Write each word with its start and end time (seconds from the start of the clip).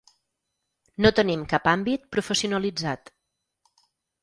No 1.05 1.11
tenim 1.19 1.43
cap 1.51 1.69
àmbit 1.73 2.09
professionalitzat. 2.17 3.15